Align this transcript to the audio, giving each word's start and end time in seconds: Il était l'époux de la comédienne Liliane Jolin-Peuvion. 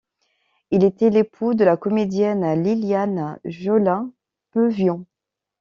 Il 0.71 0.83
était 0.83 1.11
l'époux 1.11 1.53
de 1.53 1.63
la 1.63 1.77
comédienne 1.77 2.59
Liliane 2.63 3.37
Jolin-Peuvion. 3.45 5.05